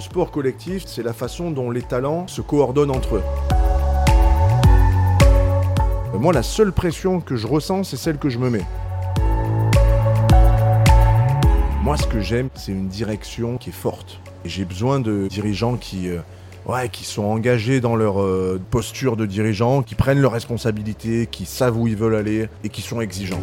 Le 0.00 0.04
sport 0.04 0.30
collectif, 0.30 0.84
c'est 0.86 1.02
la 1.02 1.12
façon 1.12 1.50
dont 1.50 1.70
les 1.70 1.82
talents 1.82 2.26
se 2.26 2.40
coordonnent 2.40 2.90
entre 2.90 3.16
eux. 3.16 3.22
Euh, 6.14 6.18
Moi, 6.18 6.32
la 6.32 6.42
seule 6.42 6.72
pression 6.72 7.20
que 7.20 7.36
je 7.36 7.46
ressens, 7.46 7.84
c'est 7.84 7.98
celle 7.98 8.16
que 8.16 8.30
je 8.30 8.38
me 8.38 8.48
mets. 8.48 8.64
Moi, 11.82 11.98
ce 11.98 12.06
que 12.06 12.18
j'aime, 12.18 12.48
c'est 12.54 12.72
une 12.72 12.88
direction 12.88 13.58
qui 13.58 13.68
est 13.68 13.74
forte. 13.74 14.20
Et 14.46 14.48
j'ai 14.48 14.64
besoin 14.64 15.00
de 15.00 15.28
dirigeants 15.28 15.76
qui, 15.76 16.08
euh, 16.08 16.20
sont 17.02 17.24
engagés 17.24 17.82
dans 17.82 17.94
leur 17.94 18.22
euh, 18.22 18.58
posture 18.70 19.18
de 19.18 19.26
dirigeant, 19.26 19.82
qui 19.82 19.96
prennent 19.96 20.20
leurs 20.20 20.32
responsabilités, 20.32 21.26
qui 21.26 21.44
savent 21.44 21.76
où 21.76 21.86
ils 21.86 21.96
veulent 21.96 22.16
aller 22.16 22.48
et 22.64 22.70
qui 22.70 22.80
sont 22.80 23.02
exigeants. 23.02 23.42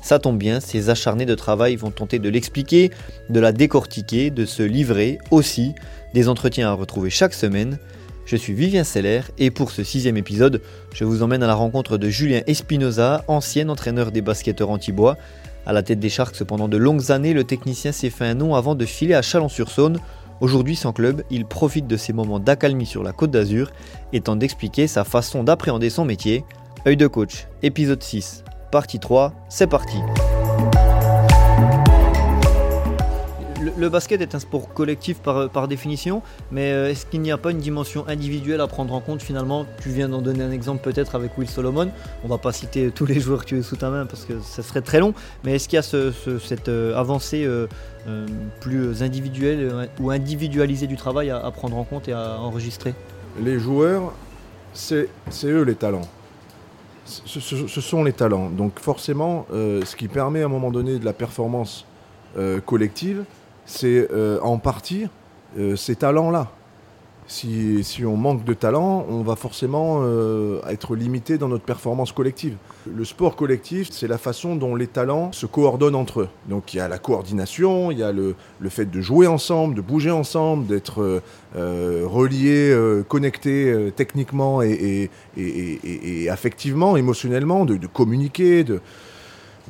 Ça 0.00 0.18
tombe 0.18 0.38
bien, 0.38 0.60
ces 0.60 0.90
acharnés 0.90 1.26
de 1.26 1.34
travail 1.34 1.76
vont 1.76 1.90
tenter 1.90 2.18
de 2.18 2.28
l'expliquer, 2.28 2.90
de 3.28 3.40
la 3.40 3.52
décortiquer, 3.52 4.30
de 4.30 4.44
se 4.44 4.62
livrer 4.62 5.18
aussi. 5.30 5.74
Des 6.14 6.28
entretiens 6.28 6.68
à 6.68 6.72
retrouver 6.72 7.10
chaque 7.10 7.34
semaine. 7.34 7.78
Je 8.24 8.36
suis 8.36 8.52
Vivien 8.52 8.84
Seller 8.84 9.22
et 9.38 9.50
pour 9.50 9.70
ce 9.70 9.82
sixième 9.82 10.16
épisode, 10.16 10.60
je 10.92 11.04
vous 11.04 11.22
emmène 11.22 11.42
à 11.42 11.46
la 11.46 11.54
rencontre 11.54 11.96
de 11.96 12.10
Julien 12.10 12.42
Espinoza, 12.46 13.24
ancien 13.26 13.68
entraîneur 13.70 14.12
des 14.12 14.20
basketteurs 14.20 14.70
anti-bois. 14.70 15.16
À 15.66 15.72
la 15.72 15.82
tête 15.82 15.98
des 15.98 16.08
Sharks 16.08 16.44
pendant 16.44 16.68
de 16.68 16.76
longues 16.76 17.10
années, 17.10 17.34
le 17.34 17.44
technicien 17.44 17.90
s'est 17.90 18.10
fait 18.10 18.26
un 18.26 18.34
nom 18.34 18.54
avant 18.54 18.74
de 18.74 18.84
filer 18.84 19.14
à 19.14 19.22
Chalon-sur-Saône. 19.22 19.98
Aujourd'hui 20.40 20.76
sans 20.76 20.92
club, 20.92 21.22
il 21.30 21.46
profite 21.46 21.86
de 21.86 21.96
ces 21.96 22.12
moments 22.12 22.38
d'accalmie 22.38 22.86
sur 22.86 23.02
la 23.02 23.12
côte 23.12 23.30
d'Azur 23.30 23.70
et 24.12 24.20
tente 24.20 24.38
d'expliquer 24.38 24.86
sa 24.86 25.04
façon 25.04 25.42
d'appréhender 25.42 25.90
son 25.90 26.04
métier. 26.04 26.44
Œil 26.86 26.96
de 26.96 27.06
coach, 27.06 27.48
épisode 27.62 28.02
6, 28.02 28.44
partie 28.70 28.98
3, 28.98 29.32
c'est 29.48 29.66
parti. 29.66 29.98
Le, 33.60 33.72
le 33.76 33.88
basket 33.88 34.20
est 34.20 34.34
un 34.36 34.38
sport 34.38 34.72
collectif 34.72 35.18
par, 35.18 35.50
par 35.50 35.66
définition, 35.66 36.22
mais 36.52 36.70
euh, 36.72 36.90
est-ce 36.90 37.06
qu'il 37.06 37.20
n'y 37.22 37.32
a 37.32 37.36
pas 37.38 37.50
une 37.50 37.58
dimension 37.58 38.04
individuelle 38.06 38.60
à 38.60 38.68
prendre 38.68 38.94
en 38.94 39.00
compte? 39.00 39.20
Finalement 39.20 39.66
Tu 39.80 39.88
viens 39.88 40.08
d'en 40.08 40.22
donner 40.22 40.44
un 40.44 40.52
exemple 40.52 40.80
peut-être 40.82 41.16
avec 41.16 41.36
Will 41.36 41.48
Solomon. 41.48 41.90
On 42.24 42.28
va 42.28 42.38
pas 42.38 42.52
citer 42.52 42.90
tous 42.92 43.04
les 43.04 43.18
joueurs 43.18 43.40
que 43.40 43.46
tu 43.46 43.58
es 43.58 43.62
sous 43.62 43.74
ta 43.76 43.90
main 43.90 44.06
parce 44.06 44.24
que 44.24 44.34
ça 44.40 44.62
serait 44.62 44.80
très 44.80 45.00
long, 45.00 45.12
mais 45.42 45.56
est-ce 45.56 45.68
qu'il 45.68 45.76
y 45.76 45.80
a 45.80 45.82
ce- 45.82 46.12
ce- 46.12 46.38
cette 46.38 46.68
euh, 46.68 46.94
avancée 46.96 47.44
euh, 47.44 47.66
euh, 48.06 48.26
plus 48.60 49.02
individuelle 49.02 49.88
ou 50.00 50.10
individualisée 50.12 50.86
du 50.86 50.96
travail 50.96 51.30
à, 51.30 51.38
à 51.44 51.50
prendre 51.50 51.76
en 51.76 51.84
compte 51.84 52.06
et 52.08 52.12
à 52.12 52.38
enregistrer? 52.40 52.94
Les 53.42 53.58
joueurs, 53.58 54.12
c'est 54.72 55.08
c'est 55.30 55.48
eux 55.48 55.62
les 55.62 55.74
talents. 55.74 56.08
Ce, 57.08 57.80
sont 57.80 58.04
les 58.04 58.12
talents. 58.12 58.50
Donc 58.50 58.78
forcément, 58.80 59.46
euh, 59.52 59.84
ce 59.84 59.96
qui 59.96 60.08
permet 60.08 60.42
à 60.42 60.44
un 60.44 60.48
moment 60.48 60.70
donné 60.70 60.98
de 60.98 61.04
la 61.04 61.12
performance 61.12 61.86
euh, 62.36 62.60
collective, 62.60 63.24
c'est 63.64 64.08
euh, 64.12 64.38
en 64.42 64.58
partie 64.58 65.06
ces 65.76 65.96
talents-là. 65.96 66.50
Si, 67.30 67.84
on 68.06 68.16
manque 68.16 68.42
de 68.44 68.54
talent, 68.54 69.04
on 69.10 69.20
va 69.22 69.36
forcément 69.36 69.98
euh, 70.02 70.60
être 70.70 70.96
limité 70.96 71.36
dans 71.36 71.48
notre 71.48 71.62
performance 71.64 72.10
collective. 72.10 72.56
Le 72.90 73.04
sport 73.04 73.36
collectif, 73.36 73.88
c'est 73.92 74.08
la 74.08 74.16
façon 74.16 74.56
dont 74.56 74.74
les 74.74 74.86
talents 74.86 75.30
se 75.32 75.44
coordonnent 75.44 75.94
entre 75.94 76.20
eux. 76.22 76.28
Donc 76.48 76.72
il 76.72 76.78
y 76.78 76.80
a 76.80 76.88
la 76.88 76.96
coordination, 76.96 77.90
il 77.90 77.98
y 77.98 78.02
a 78.02 78.12
le, 78.12 78.34
le 78.60 78.68
fait 78.70 78.86
de 78.90 79.00
jouer 79.02 79.26
ensemble, 79.26 79.74
de 79.74 79.82
bouger 79.82 80.10
ensemble, 80.10 80.66
d'être 80.66 81.02
euh, 81.02 81.20
euh, 81.56 82.04
reliés, 82.06 82.70
euh, 82.70 83.02
connectés 83.02 83.70
euh, 83.70 83.90
techniquement 83.94 84.62
et, 84.62 84.70
et- 84.70 85.10
et- 85.42 85.80
et- 85.84 86.22
et 86.22 86.30
affectivement, 86.30 86.96
émotionnellement, 86.96 87.66
de, 87.66 87.76
de 87.76 87.86
communiquer. 87.86 88.64
De... 88.64 88.80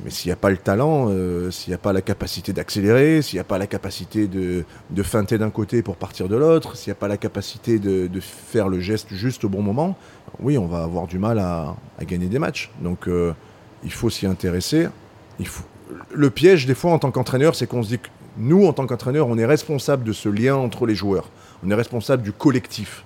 Mais 0.03 0.11
s'il 0.11 0.29
n'y 0.29 0.33
a 0.33 0.37
pas 0.37 0.49
le 0.49 0.57
talent, 0.57 1.07
euh, 1.09 1.51
s'il 1.51 1.71
n'y 1.71 1.75
a 1.75 1.79
pas 1.79 1.93
la 1.93 2.01
capacité 2.01 2.53
d'accélérer, 2.53 3.21
s'il 3.21 3.37
n'y 3.37 3.41
a 3.41 3.45
pas 3.45 3.57
la 3.57 3.67
capacité 3.67 4.27
de, 4.27 4.63
feinter 5.03 5.37
d'un 5.37 5.49
côté 5.49 5.81
pour 5.81 5.95
partir 5.95 6.29
de 6.29 6.35
l'autre, 6.35 6.75
s'il 6.77 6.91
n'y 6.91 6.97
a 6.97 6.99
pas 6.99 7.07
la 7.07 7.17
capacité 7.17 7.79
de, 7.79 8.09
faire 8.19 8.69
le 8.69 8.79
geste 8.79 9.13
juste 9.13 9.43
au 9.43 9.49
bon 9.49 9.61
moment, 9.61 9.97
oui, 10.39 10.57
on 10.57 10.67
va 10.67 10.83
avoir 10.83 11.07
du 11.07 11.19
mal 11.19 11.39
à, 11.39 11.75
gagner 12.01 12.27
des 12.27 12.39
matchs. 12.39 12.71
Donc 12.81 13.07
euh, 13.07 13.33
il 13.83 13.91
faut 13.91 14.09
s'y 14.09 14.25
intéresser. 14.25 14.87
Le 16.11 16.29
piège, 16.29 16.65
des 16.65 16.75
fois, 16.75 16.91
en 16.91 16.99
tant 16.99 17.11
qu'entraîneur, 17.11 17.55
c'est 17.55 17.67
qu'on 17.67 17.83
se 17.83 17.89
dit 17.89 17.99
que 17.99 18.09
nous, 18.37 18.65
en 18.65 18.73
tant 18.73 18.87
qu'entraîneur, 18.87 19.27
on 19.27 19.37
est 19.37 19.45
responsable 19.45 20.03
de 20.03 20.13
ce 20.13 20.29
lien 20.29 20.55
entre 20.55 20.85
les 20.85 20.95
joueurs. 20.95 21.29
On 21.65 21.69
est 21.69 21.75
responsable 21.75 22.23
du 22.23 22.31
collectif. 22.31 23.03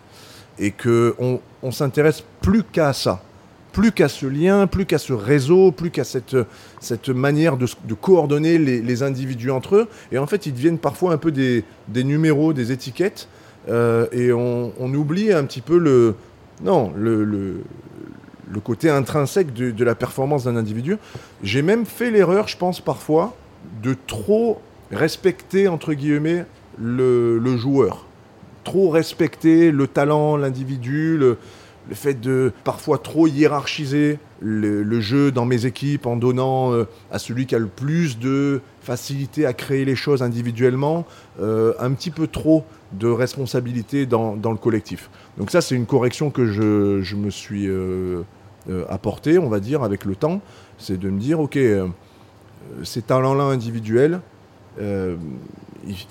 Et 0.60 0.72
qu'on 0.72 1.42
on, 1.64 1.72
s'intéresse 1.72 2.24
plus 2.42 2.64
qu'à 2.64 2.94
ça. 2.94 3.24
Plus 3.74 3.92
qu'à 3.92 4.08
ce 4.08 4.28
lien, 4.28 4.68
plus 4.68 4.86
qu'à 4.86 5.00
ce 5.00 5.14
réseau, 5.14 5.72
plus 5.72 5.90
qu'à 5.90 6.04
cette, 6.04 6.38
cette 6.80 7.10
manière 7.10 7.58
de, 7.58 7.66
coordonner 8.00 8.60
les, 8.60 9.04
individus 9.04 9.50
entre 9.50 9.76
eux. 9.76 9.88
Et 10.12 10.20
en 10.20 10.28
fait, 10.28 10.46
ils 10.46 10.54
deviennent 10.54 10.78
parfois 10.78 11.12
un 11.12 11.18
peu 11.18 11.32
des, 11.32 11.66
des 11.88 12.04
numéros, 12.04 12.54
des 12.54 12.72
étiquettes. 12.72 13.28
euh, 13.70 14.06
et 14.12 14.32
on, 14.32 14.72
oublie 14.94 15.34
un 15.34 15.44
petit 15.46 15.62
peu 15.62 15.80
le, 15.80 16.16
non, 16.64 16.94
le, 16.96 17.24
le, 17.24 17.64
côté 18.64 18.92
intrinsèque 18.92 19.52
de, 19.54 19.72
de 19.72 19.84
la 19.84 19.96
performance 19.96 20.44
d'un 20.44 20.56
individu. 20.56 20.98
J'ai 21.42 21.64
même 21.64 21.88
fait 21.88 22.12
l'erreur, 22.12 22.48
je 22.48 22.56
pense, 22.56 22.80
parfois, 22.80 23.36
de 23.82 23.96
trop 24.06 24.62
respecter, 24.92 25.68
entre 25.68 25.94
guillemets, 25.94 26.46
le, 26.80 27.40
le 27.40 27.58
joueur. 27.58 28.06
Trop 28.64 28.90
respecter 28.90 29.72
le 29.72 29.88
talent, 29.88 30.38
l'individu, 30.38 31.18
le, 31.18 31.38
le 31.90 31.96
fait 31.96 32.14
de 32.14 32.54
parfois 32.64 32.98
trop 32.98 33.28
hiérarchiser 33.28 34.20
le, 34.40 35.00
jeu 35.00 35.32
dans 35.32 35.46
mes 35.46 35.66
équipes 35.66 36.06
en 36.06 36.16
donnant 36.16 36.74
euh, 36.74 36.86
à 37.12 37.20
celui 37.20 37.46
qui 37.46 37.56
a 37.56 37.60
le 37.60 37.68
plus 37.68 38.20
de 38.20 38.62
facilité 38.82 39.46
à 39.46 39.54
créer 39.54 39.86
les 39.86 39.96
choses 39.96 40.22
individuellement, 40.22 41.06
euh, 41.40 41.74
un 41.80 41.92
petit 41.94 42.12
peu 42.12 42.28
trop 42.28 42.66
de 42.92 43.08
responsabilité 43.08 44.06
dans, 44.06 44.36
dans 44.36 44.52
le 44.52 44.58
collectif. 44.58 45.10
Donc 45.38 45.52
ça, 45.52 45.62
c'est 45.62 45.76
une 45.76 45.86
correction 45.86 46.30
que 46.30 46.46
je, 46.46 47.02
je 47.02 47.16
me 47.16 47.30
suis 47.30 47.68
euh, 47.68 48.24
apportée, 48.90 49.40
on 49.40 49.50
va 49.50 49.60
dire, 49.60 49.84
avec 49.84 50.06
le 50.06 50.16
temps. 50.16 50.42
C'est 50.78 51.00
de 51.00 51.10
me 51.10 51.20
dire, 51.20 51.40
OK, 51.40 51.58
ces 52.84 53.02
talents-là 53.02 53.44
individuels, 53.44 54.22
il, 54.80 55.16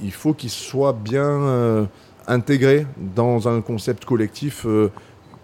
il 0.03 0.13
faut 0.13 0.35
qu'ils 0.35 0.51
soient 0.51 0.93
bien 0.93 1.89
intégrés 2.27 2.87
dans 2.97 3.49
un 3.49 3.61
concept 3.61 4.05
collectif 4.05 4.67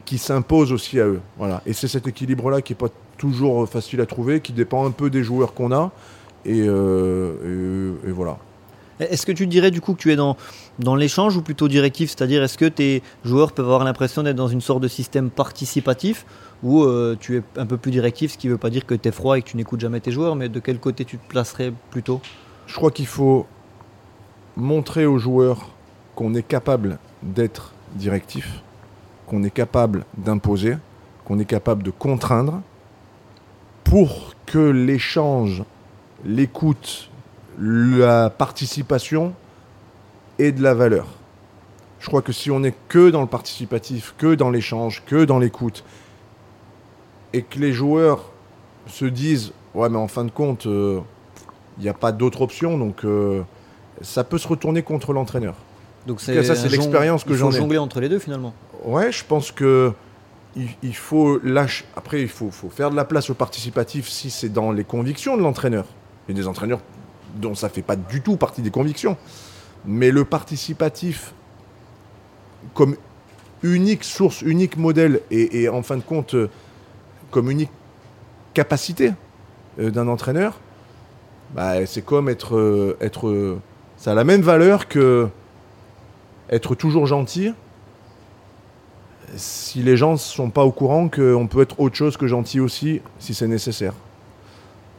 qui 0.08 0.19
s'impose 0.19 0.72
aussi 0.72 0.98
à 1.00 1.06
eux. 1.06 1.20
Voilà. 1.36 1.60
Et 1.66 1.72
c'est 1.74 1.88
cet 1.88 2.06
équilibre-là 2.06 2.62
qui 2.62 2.72
n'est 2.72 2.78
pas 2.78 2.88
toujours 3.19 3.69
facile 3.69 4.00
à 4.00 4.06
trouver, 4.06 4.41
qui 4.41 4.52
dépend 4.52 4.86
un 4.86 4.91
peu 4.91 5.10
des 5.10 5.22
joueurs 5.22 5.52
qu'on 5.52 5.70
a. 5.72 5.91
Et, 6.46 6.62
euh, 6.66 7.94
et- 8.04 8.08
et 8.08 8.12
voilà. 8.12 8.38
Est-ce 9.00 9.26
que 9.26 9.32
tu 9.32 9.47
dirais 9.47 9.70
du 9.70 9.80
coup 9.80 9.92
que 9.94 10.00
tu 10.00 10.10
es 10.10 10.16
dans, 10.16 10.36
dans 10.78 10.97
l'échange 10.97 11.36
ou 11.36 11.42
plutôt 11.42 11.68
directif 11.68 12.08
C'est-à-dire, 12.10 12.42
est-ce 12.42 12.56
que 12.58 12.64
tes 12.64 13.02
joueurs 13.24 13.52
peuvent 13.52 13.66
avoir 13.66 13.84
l'impression 13.84 14.22
d'être 14.22 14.34
dans 14.36 14.48
une 14.48 14.60
sorte 14.62 14.80
de 14.82 14.88
système 14.88 15.28
participatif 15.30 16.24
ou 16.64 16.82
euh, 16.82 17.16
tu 17.20 17.36
es 17.36 17.42
un 17.56 17.66
peu 17.66 17.76
plus 17.76 17.92
directif, 17.92 18.32
ce 18.32 18.38
qui 18.38 18.47
ne 18.48 18.52
veut 18.52 18.58
pas 18.58 18.70
dire 18.70 18.86
que 18.86 18.94
tu 18.94 19.08
es 19.08 19.12
froid 19.12 19.36
et 19.38 19.42
que 19.42 19.48
tu 19.50 19.56
n'écoutes 19.56 19.80
jamais 19.80 20.00
tes 20.00 20.10
joueurs, 20.10 20.34
mais 20.36 20.48
de 20.48 20.58
quel 20.58 20.80
côté 20.80 21.04
tu 21.04 21.18
te 21.18 21.28
placerais 21.28 21.72
plutôt? 21.91 22.20
Je 22.66 22.74
crois 22.74 22.91
qu'il 22.91 23.06
faut 23.06 23.47
montrer 24.56 25.06
aux 25.06 25.18
joueurs 25.18 25.68
qu'on 26.16 26.34
est 26.34 26.42
capable 26.42 26.98
d'être 27.22 27.72
directif, 27.94 28.62
qu'on 29.28 29.45
est 29.45 29.51
capable 29.51 30.04
d'imposer, 30.16 30.77
qu'on 31.25 31.39
est 31.39 31.45
capable 31.45 31.83
de 31.83 31.91
contraindre 31.91 32.60
pour 33.84 34.34
que 34.47 34.59
l'échange, 34.59 35.63
l'écoute, 36.25 37.10
la 37.60 38.30
participation 38.30 39.34
ait 40.39 40.53
de 40.53 40.63
la 40.63 40.75
valeur. 40.75 41.07
Je 42.01 42.07
crois 42.07 42.22
que 42.22 42.33
si 42.33 42.51
on 42.51 42.63
est 42.63 42.75
que 42.89 43.10
dans 43.10 43.21
le 43.21 43.27
participatif, 43.27 44.15
que 44.19 44.34
dans 44.34 44.51
l'échange, 44.51 45.03
que 45.07 45.25
dans 45.25 45.39
l'écoute, 45.39 45.84
et 47.33 47.42
que 47.42 47.59
les 47.59 47.72
joueurs 47.72 48.31
se 48.86 49.04
disent 49.04 49.53
ouais 49.74 49.91
mais 49.91 49.98
en 49.98 50.09
fin 50.09 50.24
de 50.24 50.31
compte 50.31 50.66
euh, 50.66 51.01
il 51.77 51.83
n'y 51.83 51.91
a 51.91 51.95
pas 51.95 52.10
d'autre 52.10 52.41
option 52.41 52.78
donc 52.78 53.04
euh, 53.04 53.42
ça 54.01 54.24
peut 54.24 54.39
se 54.39 54.48
retourner 54.48 54.83
contre 54.83 55.13
l'entraîneur. 55.13 55.54
Donc 56.07 56.24
cas, 56.24 56.42
ça, 56.42 56.54
c'est 56.54 56.69
l'expérience 56.69 57.24
que 57.24 57.34
j'en 57.34 57.51
ai. 57.51 57.57
jongler 57.57 57.78
entre 57.78 58.01
les 58.01 58.09
deux 58.09 58.19
finalement. 58.19 58.54
Ouais, 58.84 59.10
je 59.13 59.25
pense 59.25 59.51
que 59.53 59.92
il, 60.83 60.95
faut 60.95 61.39
lâcher. 61.42 61.84
Après, 61.97 62.21
il 62.22 62.28
faut, 62.28 62.51
faire 62.51 62.91
de 62.91 62.97
la 62.97 63.04
place 63.04 63.30
au 63.30 63.34
participatif 63.34 64.09
si 64.09 64.30
c'est 64.30 64.48
dans 64.48 64.72
les 64.72 64.84
convictions 64.84 65.36
de 65.36 65.42
l'entraîneur. 65.42 65.86
Il 66.27 66.36
y 66.36 66.39
a 66.39 66.42
des 66.42 66.48
entraîneurs 66.48 66.80
dont 67.36 67.54
ça 67.54 67.69
fait 67.69 67.83
pas 67.83 67.97
du 67.97 68.22
tout 68.22 68.36
partie 68.36 68.63
des 68.63 68.71
convictions. 68.71 69.16
Mais 69.84 70.10
le 70.10 70.25
participatif, 70.25 71.33
comme 72.75 72.97
unique 73.63 74.04
source, 74.04 74.42
unique 74.42 74.77
modèle 74.77 75.21
et, 75.31 75.69
en 75.69 75.83
fin 75.83 75.97
de 75.97 76.03
compte 76.03 76.34
euh, 76.34 76.51
comme 77.31 77.51
unique 77.51 77.71
capacité 78.54 79.13
euh, 79.78 79.91
d'un 79.91 80.09
entraîneur, 80.09 80.59
bah, 81.54 81.86
c'est 81.86 82.03
comme 82.03 82.28
être, 82.28 82.57
euh, 82.57 82.97
être 83.01 83.59
ça 83.97 84.13
a 84.13 84.15
la 84.15 84.24
même 84.24 84.42
valeur 84.42 84.89
que 84.89 85.28
être 86.51 86.74
toujours 86.74 87.07
gentil 87.07 87.53
si 89.38 89.82
les 89.82 89.96
gens 89.96 90.12
ne 90.12 90.16
sont 90.18 90.50
pas 90.50 90.64
au 90.64 90.72
courant 90.72 91.08
qu'on 91.08 91.46
peut 91.46 91.62
être 91.62 91.80
autre 91.80 91.96
chose 91.96 92.16
que 92.16 92.26
gentil 92.26 92.60
aussi 92.60 93.00
si 93.18 93.32
c'est 93.32 93.46
nécessaire. 93.48 93.94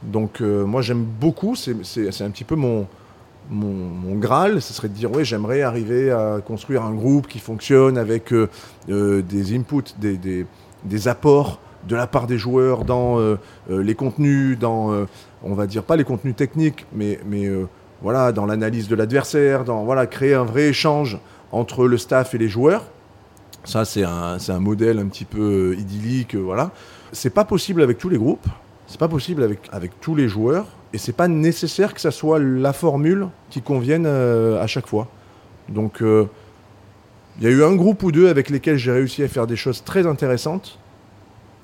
Donc 0.02 0.40
euh, 0.40 0.64
moi 0.64 0.82
j'aime 0.82 1.04
beaucoup, 1.04 1.54
c'est 1.54 1.72
un 2.22 2.30
petit 2.30 2.44
peu 2.44 2.56
mon, 2.56 2.86
mon, 3.50 4.14
Graal, 4.16 4.62
ce 4.62 4.72
serait 4.72 4.88
de 4.88 4.94
dire 4.94 5.10
oui 5.12 5.24
j'aimerais 5.24 5.62
arriver 5.62 6.10
à 6.10 6.38
construire 6.44 6.82
un 6.84 6.92
groupe 6.92 7.26
qui 7.28 7.38
fonctionne 7.38 7.98
avec 7.98 8.32
euh, 8.32 8.48
euh, 8.88 9.22
des 9.22 9.54
inputs, 9.56 9.94
des, 9.98 10.16
des- 10.16 10.46
des 10.84 11.08
apports 11.08 11.60
de 11.86 11.94
la 11.94 12.06
part 12.06 12.26
des 12.26 12.38
joueurs 12.38 12.84
dans 12.86 13.18
les 13.68 13.94
contenus, 13.94 14.58
dans 14.58 15.06
on 15.42 15.54
va 15.54 15.66
dire 15.66 15.82
pas 15.82 15.96
les 15.96 16.04
contenus 16.04 16.34
techniques, 16.34 16.86
mais, 16.94 17.18
mais 17.26 17.50
voilà 18.00 18.32
dans 18.32 18.46
l'analyse 18.46 18.88
de 18.88 18.94
l'adversaire, 18.94 19.64
dans 19.64 19.84
voilà 19.84 20.06
créer 20.06 20.32
un 20.34 20.44
vrai 20.44 20.68
échange 20.68 21.18
entre 21.52 21.86
le 21.86 21.98
staff 21.98 22.34
et 22.34 22.38
les 22.38 22.48
joueurs. 22.48 22.84
Ça 23.64 23.84
c'est 23.84 24.04
un, 24.04 24.38
un 24.46 24.58
modèle 24.60 24.98
un 24.98 25.06
petit 25.06 25.24
peu 25.24 25.72
euh, 25.72 25.80
idyllique, 25.80 26.34
euh, 26.34 26.40
voilà. 26.40 26.70
C'est 27.12 27.30
pas 27.30 27.44
possible 27.44 27.82
avec 27.82 27.98
tous 27.98 28.08
les 28.08 28.18
groupes. 28.18 28.46
C'est 28.86 28.98
pas 28.98 29.08
possible 29.08 29.42
avec, 29.42 29.60
avec 29.70 30.00
tous 30.00 30.16
les 30.16 30.28
joueurs 30.28 30.66
et 30.92 30.98
c'est 30.98 31.12
pas 31.12 31.28
nécessaire 31.28 31.94
que 31.94 32.00
ça 32.00 32.10
soit 32.10 32.40
la 32.40 32.72
formule 32.72 33.28
qui 33.48 33.62
convienne 33.62 34.04
euh, 34.06 34.60
à 34.60 34.66
chaque 34.66 34.88
fois. 34.88 35.06
Donc 35.68 36.02
il 37.40 37.44
y 37.44 37.46
a 37.46 37.50
eu 37.50 37.62
un 37.62 37.74
groupe 37.74 38.02
ou 38.02 38.12
deux 38.12 38.28
avec 38.28 38.50
lesquels 38.50 38.76
j'ai 38.76 38.92
réussi 38.92 39.22
à 39.22 39.28
faire 39.28 39.46
des 39.46 39.56
choses 39.56 39.82
très 39.84 40.06
intéressantes 40.06 40.78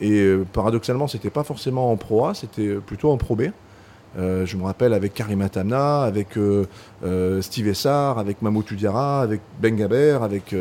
et 0.00 0.20
euh, 0.20 0.46
paradoxalement 0.52 1.06
c'était 1.06 1.30
pas 1.30 1.44
forcément 1.44 1.90
en 1.90 1.96
Pro 1.96 2.26
A, 2.26 2.34
c'était 2.34 2.76
plutôt 2.76 3.10
en 3.10 3.16
Pro 3.16 3.36
B. 3.36 3.48
Euh, 4.18 4.46
je 4.46 4.56
me 4.56 4.62
rappelle 4.64 4.94
avec 4.94 5.12
Karima 5.12 5.48
Tamna, 5.48 6.02
avec 6.02 6.38
euh, 6.38 6.64
euh, 7.04 7.42
Steve 7.42 7.68
Essar, 7.68 8.18
avec 8.18 8.40
Mamoutou 8.40 8.74
Diarra, 8.74 9.20
avec 9.20 9.40
Ben 9.60 9.76
Gaber, 9.76 10.18
avec 10.22 10.54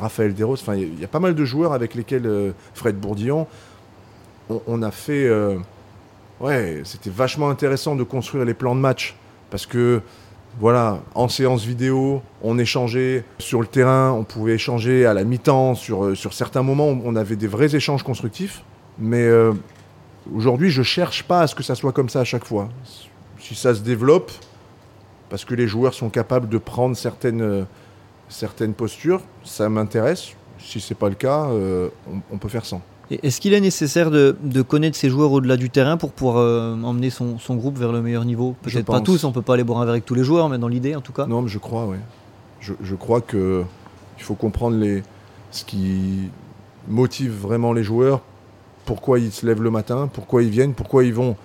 Raphaël 0.00 0.34
Desros. 0.34 0.54
Enfin, 0.54 0.76
il 0.76 1.00
y, 1.00 1.04
a- 1.04 1.08
pas 1.08 1.18
mal 1.20 1.34
de 1.34 1.44
joueurs 1.44 1.72
avec 1.72 1.94
lesquels 1.94 2.52
Fred 2.74 2.96
Bourdillon, 2.96 3.46
on, 4.50 4.62
on 4.66 4.82
a 4.82 4.90
fait. 4.90 5.28
ouais, 6.40 6.82
c'était 6.84 7.10
vachement 7.10 7.50
intéressant 7.50 7.96
de 7.96 8.04
construire 8.04 8.44
les 8.44 8.54
plans 8.54 8.74
de 8.74 8.80
match 8.80 9.16
parce 9.50 9.66
que. 9.66 10.00
Voilà, 10.60 10.98
en 11.14 11.28
séance 11.30 11.64
vidéo, 11.64 12.20
on 12.42 12.58
échangeait 12.58 13.24
sur 13.38 13.62
le 13.62 13.66
terrain, 13.66 14.12
on 14.12 14.22
pouvait 14.22 14.52
échanger 14.52 15.06
à 15.06 15.14
la 15.14 15.24
mi-temps, 15.24 15.74
sur, 15.74 16.14
sur 16.14 16.34
certains 16.34 16.62
moments, 16.62 16.88
on 16.88 17.16
avait 17.16 17.36
des 17.36 17.46
vrais 17.46 17.74
échanges 17.74 18.02
constructifs. 18.02 18.62
Mais 18.98 19.26
aujourd'hui, 20.34 20.70
je 20.70 20.82
cherche 20.82 21.22
pas 21.24 21.40
à 21.40 21.46
ce 21.46 21.54
que 21.54 21.62
ça 21.62 21.74
soit 21.74 21.92
comme 21.92 22.08
ça 22.08 22.20
à 22.20 22.24
chaque 22.24 22.44
fois. 22.44 22.68
Si 23.38 23.54
ça 23.54 23.74
se 23.74 23.80
développe, 23.80 24.30
parce 25.28 25.44
que 25.44 25.54
les 25.54 25.66
joueurs 25.66 25.94
sont 25.94 26.10
capables 26.10 26.48
de 26.48 26.58
prendre 26.58 26.96
certaines, 26.96 27.42
euh, 27.42 27.64
certaines 28.28 28.74
postures, 28.74 29.20
ça 29.44 29.68
m'intéresse. 29.68 30.30
Si 30.58 30.80
c'est 30.80 30.94
pas 30.94 31.08
le 31.08 31.14
cas, 31.16 31.46
euh, 31.46 31.88
on, 32.10 32.20
on 32.32 32.38
peut 32.38 32.48
faire 32.48 32.64
sans. 32.64 32.80
Est-ce 33.10 33.40
qu'il 33.40 33.52
est 33.52 33.60
nécessaire 33.60 34.10
de, 34.10 34.36
de 34.42 34.62
connaître 34.62 34.96
ses 34.96 35.10
joueurs 35.10 35.32
au-delà 35.32 35.56
du 35.56 35.68
terrain 35.68 35.96
pour 35.96 36.12
pouvoir 36.12 36.36
euh, 36.38 36.80
emmener 36.82 37.10
son, 37.10 37.38
son 37.38 37.56
groupe 37.56 37.76
vers 37.76 37.92
le 37.92 38.00
meilleur 38.00 38.24
niveau? 38.24 38.54
Peut-être 38.62 38.86
pas 38.86 39.00
tous, 39.00 39.24
on 39.24 39.32
peut 39.32 39.42
pas 39.42 39.54
aller 39.54 39.64
boire 39.64 39.80
un 39.80 39.84
verre 39.84 39.92
avec 39.92 40.06
tous 40.06 40.14
les 40.14 40.24
joueurs, 40.24 40.48
mais 40.48 40.56
dans 40.56 40.68
l'idée 40.68 40.94
en 40.94 41.00
tout 41.02 41.12
cas. 41.12 41.26
Non, 41.26 41.42
mais 41.42 41.48
je 41.48 41.58
crois, 41.58 41.84
ouais. 41.86 41.98
Je, 42.60 42.72
je 42.80 42.94
crois 42.94 43.20
que 43.20 43.64
il 44.18 44.22
faut 44.22 44.34
comprendre 44.34 44.76
les, 44.76 45.02
ce 45.50 45.64
qui 45.64 46.30
motive 46.88 47.32
vraiment 47.32 47.72
les 47.72 47.82
joueurs, 47.82 48.22
pourquoi 48.84 49.18
ils 49.18 49.32
se 49.32 49.46
lèvent 49.46 49.62
le 49.62 49.70
matin, 49.70 50.08
pourquoi 50.12 50.42
ils 50.42 50.50
viennent, 50.50 50.74
pourquoi 50.74 51.04
ils 51.04 51.14
vont 51.14 51.36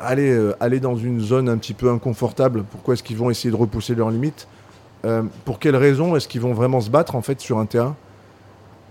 aller, 0.00 0.30
euh, 0.30 0.54
aller 0.60 0.80
dans 0.80 0.96
une 0.96 1.20
zone 1.20 1.48
un 1.48 1.56
petit 1.56 1.74
peu 1.74 1.90
inconfortable, 1.90 2.64
pourquoi 2.70 2.94
est-ce 2.94 3.02
qu'ils 3.02 3.16
vont 3.16 3.30
essayer 3.30 3.50
de 3.50 3.56
repousser 3.56 3.94
leurs 3.94 4.10
limites, 4.10 4.48
euh, 5.04 5.22
pour 5.44 5.58
quelles 5.58 5.76
raisons 5.76 6.14
est-ce 6.16 6.28
qu'ils 6.28 6.40
vont 6.40 6.52
vraiment 6.54 6.80
se 6.80 6.90
battre 6.90 7.14
en 7.16 7.22
fait 7.22 7.40
sur 7.40 7.58
un 7.58 7.66
terrain. 7.66 7.96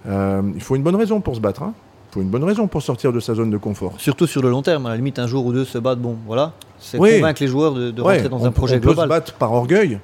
Euh, 0.07 0.41
il 0.55 0.61
faut 0.61 0.75
une 0.75 0.83
bonne 0.83 0.95
raison 0.95 1.21
pour 1.21 1.35
se 1.35 1.39
battre. 1.41 1.63
hein. 1.63 1.73
Il 2.09 2.13
faut 2.15 2.21
une 2.21 2.29
bonne 2.29 2.43
raison 2.43 2.67
pour 2.67 2.81
sortir 2.81 3.13
de 3.13 3.19
sa 3.21 3.35
zone 3.35 3.49
de 3.51 3.57
confort. 3.57 3.93
Surtout 3.97 4.27
sur 4.27 4.41
le 4.41 4.49
long 4.49 4.61
terme, 4.61 4.85
à 4.85 4.89
la 4.89 4.95
limite 4.97 5.19
un 5.19 5.27
jour 5.27 5.45
ou 5.45 5.53
deux 5.53 5.63
se 5.63 5.77
battre, 5.77 6.01
bon 6.01 6.17
voilà. 6.27 6.51
C'est 6.79 6.97
Oui. 6.97 7.15
convaincre 7.17 7.41
les 7.41 7.47
joueurs 7.47 7.73
de, 7.73 7.91
de 7.91 8.01
Ouais, 8.01 8.15
rentrer 8.15 8.29
dans 8.29 8.41
on, 8.41 8.45
un 8.45 8.51
projet 8.51 8.75
on 8.77 8.79
peut 8.79 8.89
se 8.89 8.93
global. 8.95 9.09
battre 9.09 9.33
par 9.35 9.53
orgueil, 9.53 9.99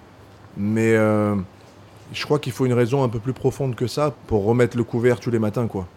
mais 0.56 0.94
je 2.14 2.24
crois 2.24 2.40
qu'il 2.40 2.54
faut 2.54 2.66
une 2.66 2.74
raison 2.74 3.04
un 3.04 3.10
peu 3.10 3.20
plus 3.20 3.34
profonde 3.34 3.76
que 3.76 3.88
ça 3.88 4.14
pour 4.28 4.46
remettre 4.46 4.78
le 4.78 4.84
couvert 4.86 5.20
tous 5.20 5.32
les 5.32 5.40
matins, 5.40 5.68
quoi. 5.68 5.88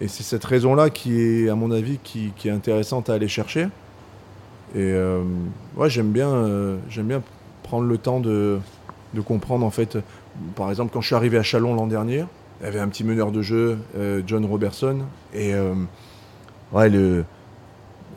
Et 0.00 0.08
c'est 0.08 0.22
cette 0.22 0.44
raison-là 0.44 0.90
qui 0.90 1.20
est, 1.20 1.48
à 1.48 1.54
mon 1.54 1.70
avis, 1.70 1.98
qui, 2.02 2.32
est 2.44 2.50
intéressante 2.50 3.10
à 3.10 3.14
aller 3.14 3.28
chercher. 3.28 3.64
Et 4.74 4.92
euh, 4.92 5.22
ouais, 5.76 5.90
j'aime 5.90 6.12
bien, 6.12 6.28
euh, 6.28 6.76
bien 6.98 7.22
prendre 7.62 7.86
le 7.86 7.98
temps 7.98 8.20
de, 8.20 8.60
comprendre, 9.26 9.66
en 9.66 9.70
fait. 9.70 9.98
Par 10.54 10.70
exemple, 10.70 10.92
quand 10.92 11.00
je 11.00 11.06
suis 11.06 11.16
arrivé 11.16 11.36
à 11.36 11.42
Chalon 11.42 11.74
l'an 11.74 11.88
dernier, 11.88 12.24
il 12.60 12.64
y 12.64 12.68
avait 12.68 12.78
un 12.78 12.88
petit 12.88 13.02
meneur 13.02 13.32
de 13.32 13.42
jeu, 13.42 13.78
euh, 13.96 14.22
John 14.24 14.44
Robertson, 14.44 14.98
et 15.34 15.52
ouais, 16.72 16.88
le, 16.88 17.24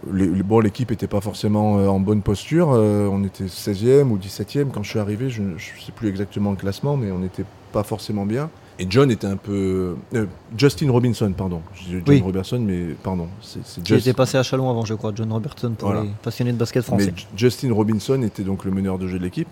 bon, 0.06 0.60
l'équipe 0.60 0.92
n'était 0.92 1.08
pas 1.08 1.22
forcément 1.22 1.74
en 1.74 2.00
bonne 2.00 2.22
posture. 2.22 2.68
on 2.68 3.24
était 3.24 3.46
16e 3.46 4.10
ou 4.10 4.20
17e 4.20 4.70
quand 4.72 4.84
je 4.84 4.90
suis 4.92 5.00
arrivé. 5.00 5.32
Je 5.32 5.42
ne 5.42 5.58
sais 5.58 5.92
plus 5.96 6.10
exactement 6.10 6.52
le 6.52 6.58
classement, 6.58 6.96
mais 6.96 7.12
on 7.12 7.20
n'était 7.20 7.46
pas 7.72 7.84
forcément 7.84 8.28
bien. 8.28 8.52
Et 8.82 8.88
John 8.90 9.12
était 9.12 9.28
un 9.28 9.38
peu. 9.38 9.96
euh, 10.16 10.26
Justin 10.58 10.90
Robinson, 10.92 11.32
pardon. 11.38 11.62
John 11.88 12.02
Oui. 12.08 12.20
Robertson, 12.20 12.60
mais 12.60 12.96
pardon. 13.04 13.28
C'est 13.40 13.60
c'est 13.64 13.92
était 13.92 14.14
passé 14.14 14.40
à 14.40 14.44
Chalon 14.44 14.72
avant, 14.72 14.86
je 14.86 14.96
crois, 14.96 15.12
John 15.16 15.32
Robertson, 15.32 15.74
pour 15.78 15.90
Voilà. 15.90 16.04
les 16.06 16.10
passionnés 16.24 16.52
de 16.52 16.58
basket 16.58 16.84
français. 16.84 17.14
Mais 17.16 17.24
Justin 17.38 17.72
Robinson 17.74 18.20
était 18.24 18.42
donc 18.42 18.66
le 18.66 18.72
meneur 18.72 18.98
de 18.98 19.08
jeu 19.08 19.20
de 19.20 19.24
l'équipe. 19.24 19.48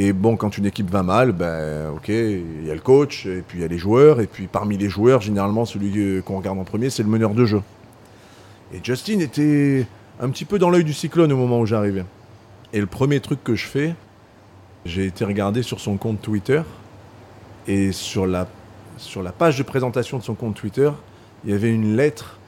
Et 0.00 0.12
bon, 0.12 0.36
quand 0.36 0.56
une 0.58 0.66
équipe 0.66 0.88
va 0.90 1.02
mal, 1.02 1.32
ben 1.32 1.90
ok, 1.90 2.06
il 2.06 2.64
y 2.64 2.70
a 2.70 2.74
le 2.74 2.80
coach, 2.80 3.26
et 3.26 3.42
puis 3.46 3.58
il 3.58 3.62
y 3.62 3.64
a 3.64 3.66
les 3.68 3.78
joueurs, 3.78 4.20
et 4.20 4.28
puis 4.28 4.46
parmi 4.46 4.78
les 4.78 4.88
joueurs, 4.88 5.20
généralement 5.22 5.64
celui 5.64 6.22
qu'on 6.22 6.36
regarde 6.38 6.56
en 6.56 6.62
premier, 6.62 6.88
c'est 6.88 7.02
le 7.02 7.08
meneur 7.08 7.34
de 7.34 7.44
jeu. 7.46 7.62
Et 8.72 8.78
Justin 8.80 9.18
était 9.18 9.88
un 10.20 10.30
petit 10.30 10.44
peu 10.44 10.60
dans 10.60 10.70
l'œil 10.70 10.84
du 10.84 10.92
cyclone 10.92 11.32
au 11.32 11.36
moment 11.36 11.58
où 11.58 11.66
j'arrivais. 11.66 12.04
Et 12.72 12.78
le 12.78 12.86
premier 12.86 13.18
truc 13.18 13.42
que 13.42 13.56
je 13.56 13.66
fais, 13.66 13.96
j'ai 14.84 15.06
été 15.06 15.24
regarder 15.24 15.64
sur 15.64 15.80
son 15.80 15.96
compte 15.96 16.22
Twitter, 16.22 16.62
et 17.66 17.90
sur 17.90 18.24
la, 18.24 18.46
sur 18.98 19.22
la 19.22 19.32
page 19.32 19.56
de 19.58 19.62
présentation 19.62 20.18
de 20.18 20.22
son 20.22 20.34
compte 20.34 20.54
Twitter, 20.54 20.90
il 21.44 21.50
y 21.50 21.54
avait 21.54 21.72
une 21.72 21.96
lettre 21.96 22.38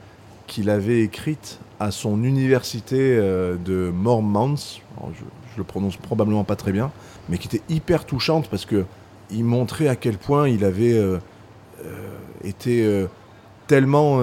qu'il 0.47 0.69
avait 0.69 1.03
écrite 1.03 1.61
à 1.79 1.91
son 1.91 2.23
université 2.23 3.17
euh, 3.17 3.57
de 3.57 3.91
Mormons. 3.91 4.57
Je, 4.57 5.57
le 5.57 5.65
prononce 5.65 5.97
probablement 5.97 6.45
pas 6.45 6.57
très 6.57 6.73
bien, 6.73 6.91
mais 7.29 7.39
qui 7.39 7.49
était 7.49 7.63
hyper 7.69 8.05
touchante 8.05 8.49
parce 8.49 8.65
que 8.65 8.85
il 9.31 9.45
montrait 9.45 9.89
à 9.89 9.97
quel 9.97 10.17
point 10.19 10.49
il 10.49 10.65
avait 10.65 10.93
euh, 10.93 11.19
euh, 11.85 12.19
été 12.45 13.07
tellement 13.67 14.21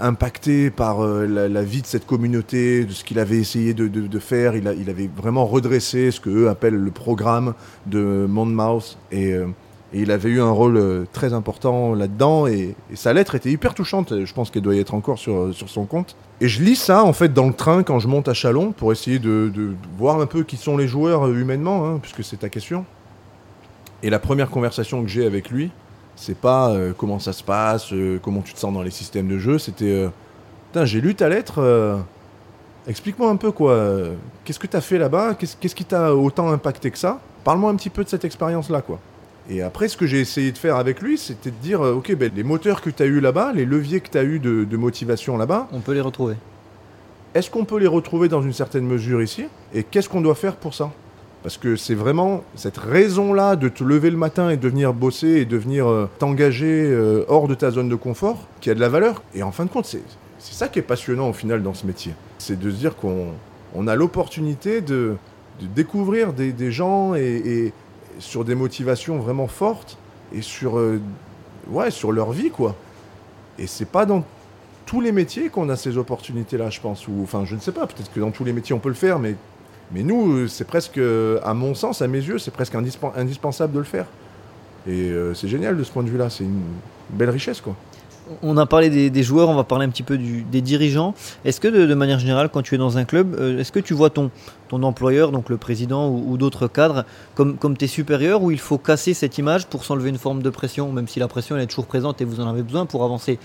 impacté 0.00 0.70
par 0.70 1.06
la, 1.06 1.62
vie 1.62 1.82
de 1.82 1.86
cette 1.86 2.06
communauté, 2.06 2.84
de 2.84 2.92
ce 2.92 3.04
qu'il 3.04 3.18
avait 3.20 3.38
essayé 3.38 3.74
de, 3.74 4.18
faire. 4.18 4.56
Il, 4.56 4.66
avait 4.66 5.10
vraiment 5.14 5.46
redressé 5.46 6.10
ce 6.10 6.20
qu'eux 6.20 6.48
appellent 6.48 6.74
le 6.74 6.90
programme 6.90 7.54
de 7.86 8.26
Monmouth 8.28 8.98
et, 9.12 9.36
et 9.92 10.00
il 10.00 10.10
avait 10.10 10.30
eu 10.30 10.40
un 10.40 10.50
rôle 10.50 10.76
euh, 10.76 11.04
très 11.12 11.32
important 11.32 11.94
là-dedans 11.94 12.46
et, 12.46 12.74
sa 12.94 13.12
lettre 13.12 13.34
était 13.34 13.50
hyper 13.50 13.74
touchante. 13.74 14.24
Je 14.24 14.32
pense 14.32 14.50
qu'elle 14.50 14.62
doit 14.62 14.74
y 14.74 14.78
être 14.78 14.94
encore 14.94 15.18
sur, 15.18 15.54
sur 15.54 15.68
son 15.68 15.84
compte. 15.84 16.16
Et 16.40 16.48
je 16.48 16.62
lis 16.62 16.76
ça 16.76 17.04
en 17.04 17.12
fait 17.12 17.32
dans 17.32 17.46
le 17.46 17.52
train 17.52 17.82
quand 17.82 17.98
je 17.98 18.08
monte 18.08 18.28
à 18.28 18.34
Chalon 18.34 18.72
pour 18.72 18.92
essayer 18.92 19.18
de, 19.18 19.52
voir 19.98 20.20
un 20.20 20.26
peu 20.26 20.42
qui 20.42 20.56
sont 20.56 20.76
les 20.76 20.88
joueurs 20.88 21.26
euh, 21.26 21.34
humainement, 21.34 21.86
hein, 21.86 21.98
puisque 22.00 22.24
c'est 22.24 22.38
ta 22.38 22.48
question. 22.48 22.84
Et 24.02 24.10
la 24.10 24.18
première 24.18 24.50
conversation 24.50 25.02
que 25.02 25.08
j'ai 25.08 25.26
avec 25.26 25.50
lui, 25.50 25.70
c'est 26.16 26.36
pas 26.36 26.70
euh, 26.70 26.92
comment 26.96 27.18
ça 27.18 27.32
se 27.32 27.42
passe, 27.42 27.92
euh, 27.92 28.18
comment 28.22 28.40
tu 28.40 28.54
te 28.54 28.58
sens 28.58 28.72
dans 28.72 28.82
les 28.82 28.90
systèmes 28.90 29.28
de 29.28 29.38
jeu, 29.38 29.58
c'était 29.58 29.84
euh, 29.90 30.08
Putain, 30.72 30.86
j'ai 30.86 31.02
lu 31.02 31.14
ta 31.14 31.28
lettre, 31.28 31.58
euh, 31.58 31.98
explique-moi 32.88 33.28
un 33.28 33.36
peu 33.36 33.52
quoi, 33.52 33.72
euh, 33.72 34.14
qu'est-ce 34.42 34.58
que 34.58 34.66
tu 34.66 34.74
as 34.74 34.80
fait 34.80 34.96
là-bas, 34.96 35.34
qu'est-ce 35.34 35.54
qu'est-ce 35.54 35.74
qui 35.74 35.84
t'a 35.84 36.14
autant 36.14 36.50
impacté 36.50 36.90
que 36.90 36.96
ça? 36.96 37.20
Parle-moi 37.44 37.70
un 37.70 37.76
petit 37.76 37.90
peu 37.90 38.02
de 38.02 38.08
cette 38.08 38.24
expérience-là 38.24 38.80
quoi. 38.80 38.98
Et 39.50 39.60
après, 39.62 39.88
ce 39.88 39.96
que 39.96 40.06
j'ai 40.06 40.20
essayé 40.20 40.52
de 40.52 40.58
faire 40.58 40.76
avec 40.76 41.00
lui, 41.02 41.18
c'était 41.18 41.50
de 41.50 41.56
dire 41.56 41.80
euh, 41.84 41.94
Ok, 41.94 42.14
ben, 42.14 42.30
les 42.34 42.44
moteurs 42.44 42.80
que 42.80 42.90
tu 42.90 43.02
as 43.02 43.06
eu 43.06 43.20
là-bas, 43.20 43.52
les 43.54 43.64
leviers 43.64 44.00
que 44.00 44.08
tu 44.10 44.18
as 44.18 44.24
eu 44.24 44.38
de, 44.38 44.64
de 44.64 44.76
motivation 44.76 45.36
là-bas, 45.36 45.68
On 45.72 45.80
peut 45.80 45.92
les 45.94 46.00
retrouver. 46.00 46.36
est-ce 47.34 47.50
qu'on 47.50 47.64
peut 47.64 47.78
les 47.78 47.86
retrouver 47.88 48.28
dans 48.28 48.42
une 48.42 48.52
certaine 48.52 48.86
mesure 48.86 49.22
ici 49.22 49.46
Et 49.74 49.82
qu'est-ce 49.82 50.08
qu'on 50.08 50.20
doit 50.20 50.34
faire 50.36 50.56
pour 50.56 50.74
ça? 50.74 50.90
Parce 51.42 51.56
que 51.56 51.74
c'est 51.74 51.96
vraiment 51.96 52.44
cette 52.54 52.76
raison-là 52.78 53.56
de 53.56 53.68
te 53.68 53.82
lever 53.82 54.10
le 54.10 54.16
matin 54.16 54.48
et 54.50 54.56
de 54.56 54.68
venir 54.68 54.92
bosser 54.94 55.26
et 55.40 55.44
de 55.44 55.56
venir 55.56 55.88
euh, 55.88 56.08
t'engager 56.20 56.84
euh, 56.88 57.24
hors 57.26 57.48
de 57.48 57.54
ta 57.56 57.72
zone 57.72 57.88
de 57.88 57.96
confort 57.96 58.46
qui 58.60 58.70
a 58.70 58.74
de 58.74 58.80
la 58.80 58.88
valeur. 58.88 59.24
Et 59.34 59.42
en 59.42 59.50
fin 59.50 59.64
de 59.64 59.70
compte, 59.70 59.86
c'est 59.86 60.02
c'est 60.38 60.54
ça 60.54 60.68
qui 60.68 60.78
est 60.80 60.82
passionnant 60.82 61.28
au 61.28 61.32
final 61.32 61.62
dans 61.62 61.74
ce 61.74 61.86
métier. 61.86 62.14
C'est 62.38 62.58
de 62.58 62.70
se 62.70 62.76
dire 62.76 62.96
qu'on 62.96 63.26
on 63.74 63.86
a 63.88 63.94
l'opportunité 63.96 64.80
de, 64.80 65.14
de 65.60 65.66
découvrir 65.66 66.32
des, 66.32 66.52
des 66.52 66.70
gens 66.72 67.14
et, 67.14 67.20
et 67.44 67.72
sur 68.18 68.44
des 68.44 68.54
motivations 68.54 69.18
vraiment 69.18 69.46
fortes 69.46 69.98
et 70.32 70.42
sur 70.42 70.78
euh, 70.78 71.00
ouais, 71.68 71.90
sur 71.90 72.12
leur 72.12 72.32
vie, 72.32 72.50
quoi. 72.50 72.74
Et 73.58 73.66
c'est 73.66 73.88
pas 73.88 74.06
dans 74.06 74.24
tous 74.86 75.00
les 75.00 75.12
métiers 75.12 75.48
qu'on 75.48 75.68
a 75.68 75.76
ces 75.76 75.96
opportunités-là, 75.96 76.70
je 76.70 76.80
pense. 76.80 77.06
Ou, 77.08 77.20
enfin, 77.22 77.44
je 77.44 77.54
ne 77.54 77.60
sais 77.60 77.72
pas, 77.72 77.86
peut-être 77.86 78.12
que 78.12 78.20
dans 78.20 78.30
tous 78.30 78.44
les 78.44 78.52
métiers 78.52 78.74
on 78.74 78.78
peut 78.78 78.88
le 78.88 78.94
faire, 78.94 79.18
mais, 79.18 79.36
mais 79.92 80.02
nous, 80.02 80.48
c'est 80.48 80.66
presque, 80.66 80.98
à 80.98 81.54
mon 81.54 81.74
sens, 81.74 82.02
à 82.02 82.08
mes 82.08 82.18
yeux, 82.18 82.38
c'est 82.38 82.50
presque 82.50 82.74
indispensable 82.74 83.72
de 83.72 83.78
le 83.78 83.84
faire. 83.84 84.06
Et 84.86 85.10
euh, 85.10 85.34
c'est 85.34 85.48
génial 85.48 85.76
de 85.76 85.84
ce 85.84 85.92
point 85.92 86.02
de 86.02 86.10
vue-là, 86.10 86.28
c'est 86.28 86.44
une 86.44 86.62
belle 87.10 87.30
richesse, 87.30 87.60
quoi. 87.60 87.76
On 88.42 88.56
a 88.56 88.66
parlé 88.66 89.10
des, 89.10 89.22
joueurs, 89.22 89.48
on 89.48 89.54
va 89.54 89.64
parler 89.64 89.86
un 89.86 89.88
petit 89.88 90.02
peu 90.02 90.16
des 90.18 90.60
dirigeants. 90.60 91.14
Est-ce 91.44 91.60
que 91.60 91.68
de, 91.68 91.94
manière 91.94 92.18
générale, 92.18 92.48
quand 92.50 92.62
tu 92.62 92.74
es 92.74 92.78
dans 92.78 92.98
un 92.98 93.04
club, 93.04 93.34
euh, 93.38 93.58
est-ce 93.58 93.72
que 93.72 93.80
tu 93.80 93.94
vois 93.94 94.10
ton, 94.10 94.30
ton 94.68 94.82
employeur, 94.82 95.32
donc 95.32 95.48
le 95.48 95.56
président 95.56 96.08
ou, 96.08 96.36
d'autres 96.36 96.68
cadres, 96.68 97.04
comme, 97.34 97.56
comme 97.56 97.76
tes 97.76 97.86
supérieurs, 97.86 98.42
où 98.42 98.50
il 98.50 98.60
faut 98.60 98.78
casser 98.78 99.14
cette 99.14 99.38
image 99.38 99.66
pour 99.66 99.84
s'enlever 99.84 100.10
une 100.10 100.18
forme 100.18 100.42
de 100.42 100.50
pression, 100.50 100.92
même 100.92 101.08
si 101.08 101.18
la 101.20 101.28
pression 101.28 101.56
est 101.56 101.66
toujours 101.66 101.86
présente 101.86 102.20
et 102.20 102.24
vous 102.24 102.40
en 102.40 102.48
avez 102.48 102.62
besoin 102.62 102.86
pour 102.86 103.04
avancer? 103.04 103.38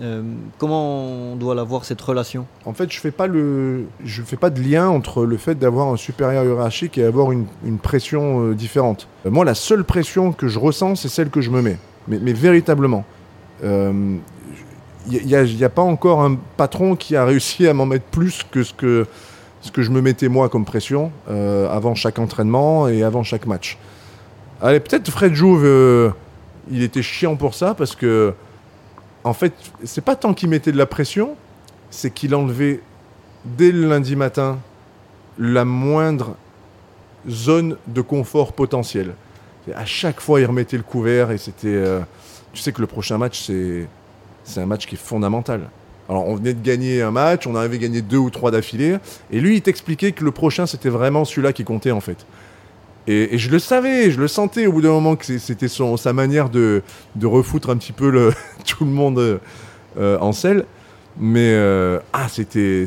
Euh, 0.00 0.22
comment 0.56 1.04
on 1.32 1.36
doit 1.36 1.60
avoir 1.60 1.84
cette 1.84 2.00
relation? 2.00 2.46
En 2.64 2.72
fait, 2.72 2.90
je 2.90 2.98
fais 2.98 3.12
le, 3.28 3.84
fais 4.04 4.38
pas 4.38 4.48
de 4.48 4.60
lien 4.62 4.88
entre 4.88 5.24
le 5.26 5.36
fait 5.36 5.54
d'avoir 5.54 5.88
un 5.88 5.96
supérieur 5.96 6.44
hiérarchique 6.44 6.96
et 6.96 7.04
avoir 7.04 7.30
une, 7.30 7.46
pression 7.82 8.48
euh, 8.48 8.54
différente. 8.54 9.06
moi, 9.26 9.44
la 9.44 9.54
seule 9.54 9.84
pression 9.84 10.32
que 10.32 10.48
je 10.48 10.58
ressens, 10.58 10.96
c'est 10.96 11.08
celle 11.08 11.28
que 11.28 11.42
je 11.42 11.50
me 11.50 11.60
mets, 11.60 11.78
mais 12.08 12.32
véritablement 12.32 13.04
il 13.62 15.26
n'y 15.26 15.64
a, 15.64 15.68
pas 15.68 15.82
encore 15.82 16.22
un 16.22 16.36
patron 16.56 16.96
qui 16.96 17.16
a 17.16 17.24
réussi 17.24 17.66
à 17.66 17.74
m'en 17.74 17.86
mettre 17.86 18.04
plus 18.04 18.42
que 18.50 18.62
ce 18.62 18.72
que, 18.72 19.06
je 19.76 19.90
me 19.90 20.00
mettais 20.00 20.28
moi 20.28 20.48
comme 20.48 20.64
pression 20.64 21.12
euh, 21.28 21.68
avant 21.70 21.94
chaque 21.94 22.18
entraînement 22.18 22.88
et 22.88 23.02
avant 23.02 23.22
chaque 23.22 23.46
match. 23.46 23.78
Allez, 24.60 24.80
peut-être 24.80 25.10
Fred 25.10 25.34
Jouve, 25.34 25.64
euh, 25.64 26.10
il 26.70 26.82
était 26.82 27.02
chiant 27.02 27.36
pour 27.36 27.54
ça 27.54 27.74
parce 27.74 27.96
que, 27.96 28.32
en 29.24 29.32
fait, 29.32 29.52
c'est 29.84 30.04
pas 30.04 30.16
tant 30.16 30.34
qu'il 30.34 30.48
mettait 30.48 30.72
de 30.72 30.78
la 30.78 30.86
pression, 30.86 31.36
c'est 31.90 32.10
qu'il 32.10 32.34
enlevait 32.34 32.80
dès 33.44 33.72
le 33.72 33.88
lundi 33.88 34.14
matin 34.14 34.58
la 35.38 35.64
moindre 35.64 36.36
zone 37.28 37.76
de 37.88 38.00
confort 38.00 38.52
potentiel. 38.52 39.14
à 39.74 39.84
chaque 39.84 40.20
fois, 40.20 40.40
il 40.40 40.46
remettait 40.46 40.76
le 40.76 40.82
couvert 40.82 41.30
et 41.30 41.38
c'était. 41.38 41.68
Euh, 41.68 42.00
tu 42.52 42.60
sais 42.60 42.72
que 42.72 42.80
le 42.80 42.86
prochain 42.86 43.18
match, 43.18 43.50
c'est 44.44 44.60
un 44.60 44.66
match 44.66 44.86
qui 44.86 44.94
est 44.94 44.98
fondamental. 44.98 45.68
Alors, 46.08 46.28
on 46.28 46.34
venait 46.34 46.54
de 46.54 46.62
gagner 46.62 47.00
un 47.00 47.10
match, 47.10 47.46
on 47.46 47.54
avait 47.54 47.78
gagné 47.78 48.02
deux 48.02 48.18
ou 48.18 48.30
trois 48.30 48.50
d'affilée, 48.50 48.96
et 49.30 49.40
lui, 49.40 49.56
il 49.56 49.62
t'expliquait 49.62 50.12
que 50.12 50.24
le 50.24 50.30
prochain, 50.30 50.66
c'était 50.66 50.88
vraiment 50.88 51.24
celui-là 51.24 51.52
qui 51.52 51.64
comptait, 51.64 51.92
en 51.92 52.00
fait. 52.00 52.26
Et, 53.06 53.38
je 53.38 53.50
le 53.50 53.58
savais, 53.58 54.10
je 54.10 54.20
le 54.20 54.28
sentais 54.28 54.66
au 54.66 54.72
bout 54.72 54.82
d'un 54.82 54.90
moment 54.90 55.16
que 55.16 55.38
c'était 55.38 55.68
sa 55.68 56.12
manière 56.12 56.50
de, 56.50 56.82
refoutre 57.22 57.70
un 57.70 57.76
petit 57.76 57.92
peu 57.92 58.32
tout 58.66 58.84
le 58.84 58.90
monde 58.90 59.40
euh, 59.98 60.18
en 60.18 60.32
selle. 60.32 60.66
Mais 61.18 61.52
euh, 61.52 61.98
ah, 62.14 62.26
c'était 62.28 62.86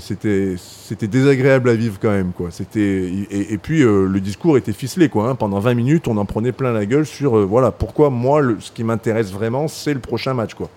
désagréable 1.08 1.70
à 1.70 1.76
vivre 1.76 2.00
quand 2.02 2.10
même 2.10 2.32
quoi. 2.32 2.50
et, 2.76 3.54
et, 3.54 3.58
puis 3.60 3.84
euh, 3.84 4.08
le 4.08 4.20
discours 4.20 4.58
était 4.58 4.74
ficelé 4.74 5.10
quoi. 5.10 5.30
Hein. 5.30 5.36
Pendant 5.36 5.60
20 5.60 5.76
minutes, 5.76 6.08
on 6.08 6.18
en 6.18 6.26
prenait 6.26 6.52
plein 6.52 6.74
la 6.74 6.88
gueule 6.88 7.06
sur 7.06 7.46
voilà 7.46 7.72
pourquoi 7.72 8.10
moi 8.10 8.42
ce 8.60 8.72
qui 8.72 8.84
m'intéresse 8.84 9.32
vraiment 9.32 9.68
c'est 9.68 9.94
le 9.94 10.00
prochain 10.00 10.34
match 10.34 10.56
quoi. 10.56 10.70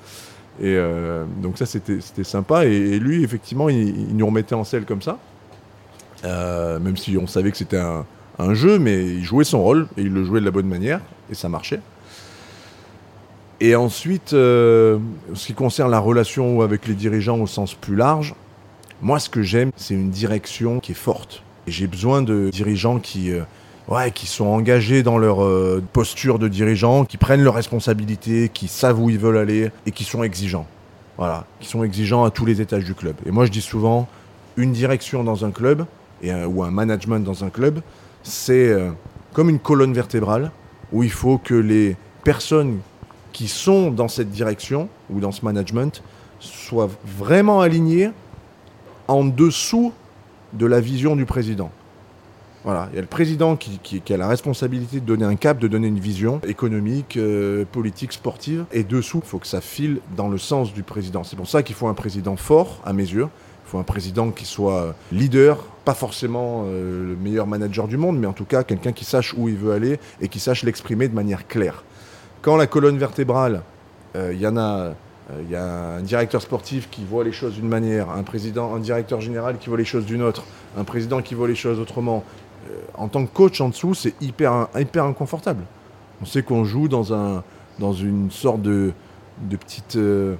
Et 0.60 0.74
euh, 0.76 1.24
donc 1.40 1.58
ça, 1.58 1.66
c'était 1.66 2.24
sympa. 2.24 2.64
Et, 2.66 2.98
lui, 2.98 3.22
effectivement, 3.22 3.68
il, 3.68 4.16
nous 4.16 4.26
remettait 4.26 4.54
en 4.54 4.64
selle 4.64 4.84
comme 4.84 5.02
ça. 5.02 5.18
Euh, 6.24 6.80
même 6.80 6.96
si 6.96 7.16
on 7.16 7.28
savait 7.28 7.52
que 7.52 7.56
c'était 7.56 7.78
un, 7.78 8.54
jeu, 8.54 8.78
mais 8.78 9.04
il 9.04 9.24
jouait 9.24 9.44
son 9.44 9.62
rôle 9.62 9.86
et 9.96 10.02
il 10.02 10.12
le 10.12 10.24
jouait 10.24 10.40
de 10.40 10.44
la 10.44 10.50
bonne 10.50 10.66
manière 10.66 11.00
et 11.30 11.34
ça 11.34 11.48
marchait. 11.48 11.80
Et 13.60 13.74
ensuite, 13.74 14.32
euh, 14.32 14.98
ce 15.34 15.46
qui 15.46 15.54
concerne 15.54 15.90
la 15.90 15.98
relation 15.98 16.60
avec 16.60 16.86
les 16.86 16.94
dirigeants 16.94 17.38
au 17.40 17.46
sens 17.46 17.74
plus 17.74 17.96
large, 17.96 18.34
moi, 19.02 19.18
ce 19.18 19.28
que 19.28 19.42
j'aime, 19.42 19.70
c'est 19.76 19.94
une 19.94 20.10
direction 20.10 20.80
qui 20.80 20.92
est 20.92 20.96
forte. 20.96 21.42
J'ai 21.66 21.86
besoin 21.86 22.22
de 22.22 22.50
dirigeants 22.50 22.98
qui 22.98 23.32
ouais, 23.88 24.10
qui 24.10 24.26
sont 24.26 24.46
engagés 24.46 25.02
dans 25.02 25.18
leur 25.18 25.42
euh, 25.42 25.82
posture 25.92 26.38
de 26.38 26.48
dirigeant, 26.48 27.04
qui 27.04 27.16
prennent 27.16 27.42
leurs 27.42 27.54
responsabilités, 27.54 28.50
qui 28.52 28.68
savent 28.68 29.00
où 29.00 29.10
ils 29.10 29.18
veulent 29.18 29.38
aller 29.38 29.70
et 29.86 29.90
qui 29.90 30.04
sont 30.04 30.22
exigeants. 30.22 30.66
Voilà, 31.16 31.46
qui 31.58 31.66
sont 31.66 31.82
exigeants 31.82 32.24
à 32.24 32.30
tous 32.30 32.46
les 32.46 32.60
étages 32.60 32.84
du 32.84 32.94
club. 32.94 33.16
Et 33.26 33.32
moi, 33.32 33.44
je 33.44 33.50
dis 33.50 33.60
souvent, 33.60 34.06
une 34.56 34.72
direction 34.72 35.24
dans 35.24 35.44
un 35.44 35.50
club 35.50 35.84
et 36.22 36.32
ou 36.32 36.62
un 36.62 36.70
management 36.70 37.20
dans 37.20 37.44
un 37.44 37.50
club, 37.50 37.80
c'est 38.22 38.68
euh, 38.68 38.90
comme 39.32 39.48
une 39.48 39.58
colonne 39.58 39.92
vertébrale 39.92 40.52
où 40.92 41.02
il 41.02 41.10
faut 41.10 41.38
que 41.38 41.54
les 41.54 41.96
personnes 42.24 42.78
qui 43.38 43.46
sont 43.46 43.92
dans 43.92 44.08
cette 44.08 44.30
direction 44.30 44.88
ou 45.10 45.20
dans 45.20 45.30
ce 45.30 45.44
management 45.44 46.02
soient 46.40 46.90
vraiment 47.04 47.60
alignées 47.60 48.10
en 49.06 49.24
dessous 49.24 49.92
de 50.54 50.66
la 50.66 50.80
vision 50.80 51.14
du 51.14 51.24
président. 51.24 51.70
Voilà, 52.64 52.88
il 52.90 52.96
y 52.96 52.98
a 52.98 53.00
le 53.00 53.06
président 53.06 53.54
qui, 53.54 54.02
a 54.12 54.16
la 54.16 54.26
responsabilité 54.26 54.98
de 54.98 55.06
donner 55.06 55.24
un 55.24 55.36
cap, 55.36 55.60
de 55.60 55.68
donner 55.68 55.86
une 55.86 56.00
vision 56.00 56.40
économique, 56.48 57.16
euh, 57.16 57.64
politique, 57.70 58.12
sportive. 58.12 58.64
Et 58.72 58.82
dessous, 58.82 59.20
il 59.24 59.28
faut 59.28 59.38
que 59.38 59.46
ça 59.46 59.60
file 59.60 60.00
dans 60.16 60.28
le 60.28 60.38
sens 60.38 60.74
du 60.74 60.82
président. 60.82 61.22
C'est 61.22 61.36
pour 61.36 61.46
ça 61.48 61.62
qu'il 61.62 61.76
faut 61.76 61.86
un 61.86 61.94
président 61.94 62.34
fort, 62.34 62.82
à 62.84 62.92
mes 62.92 63.04
yeux. 63.04 63.28
Il 63.66 63.70
faut 63.70 63.78
un 63.78 63.84
président 63.84 64.32
qui 64.32 64.46
soit 64.46 64.96
leader, 65.12 65.58
pas 65.84 65.94
forcément 65.94 66.64
euh, 66.66 67.10
le 67.10 67.14
meilleur 67.14 67.46
manager 67.46 67.86
du 67.86 67.98
monde, 67.98 68.18
mais 68.18 68.26
en 68.26 68.32
tout 68.32 68.46
cas 68.46 68.64
quelqu'un 68.64 68.90
qui 68.90 69.04
sache 69.04 69.32
où 69.38 69.48
il 69.48 69.54
veut 69.54 69.70
aller 69.70 70.00
et 70.20 70.26
qui 70.26 70.40
sache 70.40 70.64
l'exprimer 70.64 71.06
de 71.06 71.14
manière 71.14 71.46
claire. 71.46 71.84
Quand 72.42 72.56
la 72.56 72.66
colonne 72.66 72.98
vertébrale, 72.98 73.62
euh, 74.16 74.32
il 74.32 74.40
y 74.40 74.46
en 74.46 74.56
a 74.56 74.94
il 75.42 75.50
y 75.50 75.56
a 75.56 75.96
un 75.96 76.00
directeur 76.00 76.40
sportif 76.40 76.88
qui 76.90 77.04
voit 77.04 77.22
les 77.22 77.32
choses 77.32 77.54
d'une 77.54 77.68
manière, 77.68 78.08
un 78.10 78.22
président, 78.22 78.74
un 78.74 78.78
directeur 78.78 79.20
général 79.20 79.58
qui 79.58 79.68
voit 79.68 79.76
les 79.76 79.84
choses 79.84 80.06
d'une 80.06 80.22
autre, 80.22 80.44
un 80.76 80.84
président 80.84 81.20
qui 81.20 81.34
voit 81.34 81.48
les 81.48 81.54
choses 81.54 81.78
autrement, 81.78 82.24
euh, 82.70 82.74
en 82.94 83.08
tant 83.08 83.24
que 83.26 83.32
coach 83.32 83.60
en 83.60 83.68
dessous, 83.68 83.94
c'est 83.94 84.14
hyper, 84.22 84.68
hyper 84.74 85.04
inconfortable. 85.04 85.64
On 86.22 86.24
sait 86.24 86.42
qu'on 86.42 86.64
joue 86.64 86.88
dans, 86.88 87.12
un, 87.12 87.42
dans 87.78 87.92
une 87.92 88.30
sorte 88.30 88.62
de, 88.62 88.92
de 89.42 89.56
petite. 89.56 89.96
Euh, 89.96 90.36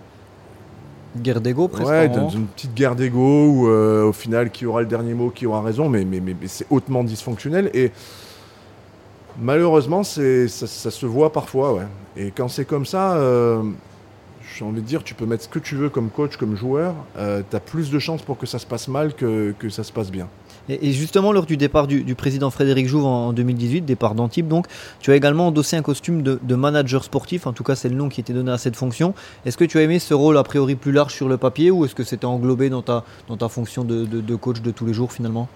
guerre 1.17 1.41
d'ego, 1.41 1.69
presque. 1.69 1.89
Ouais, 1.89 2.09
dans 2.09 2.29
une 2.29 2.47
petite 2.47 2.75
guerre 2.75 2.95
d'ego 2.95 3.47
où, 3.49 3.69
euh, 3.69 4.05
au 4.05 4.13
final, 4.13 4.51
qui 4.51 4.67
aura 4.67 4.81
le 4.81 4.87
dernier 4.87 5.15
mot, 5.15 5.31
qui 5.31 5.47
aura 5.47 5.63
raison, 5.63 5.89
mais, 5.89 6.05
mais, 6.05 6.21
mais, 6.21 6.35
c'est 6.47 6.67
hautement 6.71 7.03
dysfonctionnel. 7.03 7.71
Et 7.75 7.93
malheureusement, 9.41 10.03
ça, 10.03 10.21
se 10.49 11.07
voit 11.07 11.33
parfois, 11.33 11.75
ouais. 11.75 11.87
Et 12.17 12.31
quand 12.31 12.49
c'est 12.49 12.65
comme 12.65 12.87
ça, 12.87 13.17
j'ai 14.57 14.65
envie 14.65 14.81
de 14.81 14.87
dire, 14.87 15.05
tu 15.05 15.15
peux 15.15 15.27
mettre 15.27 15.45
ce 15.45 15.49
que 15.49 15.59
tu 15.59 15.77
veux 15.77 15.89
comme 15.89 16.11
coach, 16.11 16.37
comme 16.37 16.57
joueur, 16.57 16.95
tu 17.17 17.57
as 17.57 17.61
plus 17.61 17.91
de 17.91 17.99
chances 17.99 18.23
pour 18.23 18.39
que 18.39 18.47
ça 18.47 18.59
se 18.59 18.67
passe 18.67 18.89
mal 18.89 19.15
que, 19.15 19.55
ça 19.71 19.85
se 19.85 19.93
passe 19.93 20.11
bien. 20.11 20.29
Et, 20.69 20.93
justement, 20.93 21.33
lors 21.33 21.47
du 21.47 21.57
départ 21.57 21.87
du, 21.87 22.15
président 22.15 22.51
Frédéric 22.51 22.89
Jouve 22.89 23.07
en, 23.07 23.33
2018, 23.33 23.83
départ 23.83 24.15
d'Antibes, 24.15 24.49
donc, 24.49 24.67
tu 25.01 25.11
as 25.11 25.17
également 25.17 25.49
endossé 25.49 25.77
un 25.77 25.83
costume 25.83 26.23
de, 26.23 26.55
manager 26.55 27.05
sportif, 27.05 27.47
en 27.47 27.53
tout 27.53 27.63
cas 27.63 27.77
c'est 27.77 27.89
le 27.89 27.95
nom 27.95 28.09
qui 28.09 28.21
était 28.21 28.33
donné 28.33 28.51
à 28.51 28.59
cette 28.59 28.77
fonction. 28.77 29.15
Est-ce 29.47 29.57
que 29.57 29.65
tu 29.65 29.79
as 29.79 29.83
aimé 29.83 29.99
ce 29.99 30.13
rôle 30.13 30.37
a 30.37 30.43
priori 30.43 30.75
plus 30.75 30.93
large 30.93 31.15
sur 31.15 31.29
le 31.29 31.37
papier 31.37 31.71
ou 31.71 31.85
est-ce 31.85 31.95
que 31.95 32.03
c'était 32.03 32.27
englobé 32.27 32.69
dans 32.69 32.83
ta 32.83 33.49
fonction 33.49 33.85
de, 33.85 34.37
coach 34.37 34.61
de 34.61 34.71
tous 34.71 34.87
les 34.87 34.93
jours 34.93 35.13
finalement? 35.13 35.49